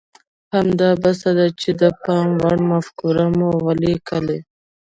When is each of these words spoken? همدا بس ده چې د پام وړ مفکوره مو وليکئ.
همدا 0.53 0.89
بس 1.01 1.19
ده 1.37 1.47
چې 1.61 1.69
د 1.81 1.83
پام 2.03 2.27
وړ 2.41 2.57
مفکوره 2.71 3.25
مو 3.37 3.49
وليکئ. 3.67 4.37